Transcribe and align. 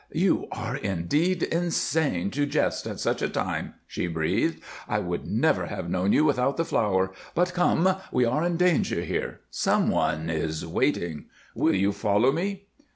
"You 0.13 0.47
are 0.51 0.75
indeed 0.77 1.43
insane 1.43 2.31
to 2.31 2.47
jest 2.47 2.87
at 2.87 2.99
such 2.99 3.21
a 3.21 3.29
time," 3.29 3.75
she 3.85 4.07
breathed. 4.07 4.59
"I 4.89 4.97
would 4.97 5.27
never 5.27 5.67
have 5.67 5.91
known 5.91 6.11
you 6.11 6.25
without 6.25 6.57
the 6.57 6.65
flower. 6.65 7.11
But 7.35 7.53
come 7.53 7.87
we 8.11 8.25
are 8.25 8.43
in 8.43 8.57
danger 8.57 9.03
here. 9.03 9.41
Some 9.51 9.91
one 9.91 10.27
is 10.27 10.65
waiting. 10.65 11.25
Will 11.53 11.75
you 11.75 11.91
follow 11.91 12.31
me?" 12.31 12.65